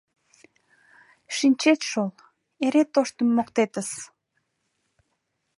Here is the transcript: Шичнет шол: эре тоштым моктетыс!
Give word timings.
Шичнет 1.35 1.81
шол: 1.89 2.09
эре 2.65 2.83
тоштым 2.93 3.29
моктетыс! 3.35 3.89